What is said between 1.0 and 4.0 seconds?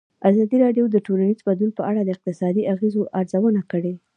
ټولنیز بدلون په اړه د اقتصادي اغېزو ارزونه کړې.